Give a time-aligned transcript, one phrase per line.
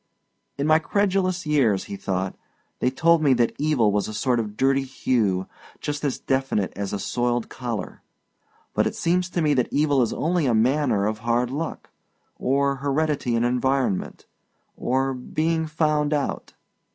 [0.57, 2.35] In my credulous years he thought
[2.79, 5.45] they told me that evil was a sort of dirty hue,
[5.79, 8.01] just as definite as a soiled collar,
[8.73, 11.91] but it seems to me that evil is only a manner of hard luck,
[12.35, 14.25] or heredity and environment,
[14.75, 16.55] or "being found out."